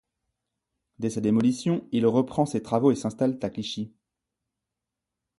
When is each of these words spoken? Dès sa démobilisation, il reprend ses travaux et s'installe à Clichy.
Dès 0.97 1.11
sa 1.11 1.21
démobilisation, 1.21 1.87
il 1.91 2.07
reprend 2.07 2.47
ses 2.47 2.63
travaux 2.63 2.91
et 2.91 2.95
s'installe 2.95 3.37
à 3.43 3.51
Clichy. 3.51 3.93